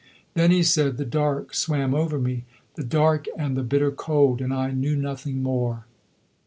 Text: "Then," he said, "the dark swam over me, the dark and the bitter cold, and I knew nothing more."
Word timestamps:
"Then," 0.33 0.49
he 0.49 0.63
said, 0.63 0.97
"the 0.97 1.05
dark 1.05 1.53
swam 1.53 1.93
over 1.93 2.17
me, 2.17 2.43
the 2.73 2.83
dark 2.83 3.27
and 3.37 3.55
the 3.55 3.61
bitter 3.61 3.91
cold, 3.91 4.41
and 4.41 4.51
I 4.51 4.71
knew 4.71 4.95
nothing 4.95 5.43
more." 5.43 5.85